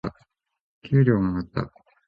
[0.81, 1.71] 給料が上がった。